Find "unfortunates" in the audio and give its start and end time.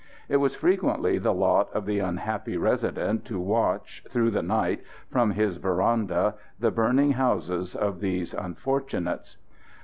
8.33-9.37